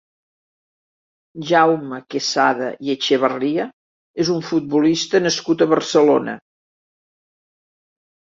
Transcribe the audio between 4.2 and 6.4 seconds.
és un futbolista nascut a Barcelona.